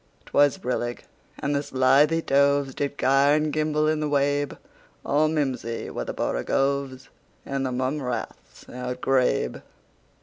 [0.25, 1.03] 'T was brillig,
[1.37, 4.57] and the slithy tovesDid gyre and gimble in the wabe;
[5.05, 7.09] All mimsy were the borogoves,
[7.45, 9.61] And the mome raths outgrabe.